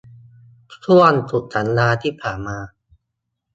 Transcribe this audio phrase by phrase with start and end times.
[0.85, 2.57] ช่วงสุดสัปดาห์ที่ผ่านมา